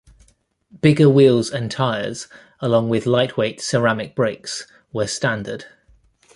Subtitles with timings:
[0.81, 2.27] Bigger wheels and tires
[2.59, 5.65] along with lightweight ceramic brakes were standard.